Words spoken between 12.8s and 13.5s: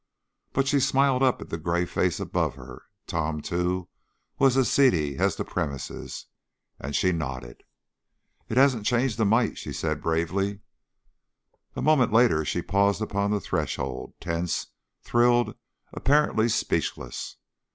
upon the